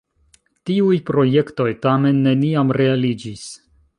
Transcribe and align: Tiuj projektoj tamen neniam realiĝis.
Tiuj 0.69 0.95
projektoj 1.09 1.69
tamen 1.85 2.19
neniam 2.29 2.75
realiĝis. 2.83 3.47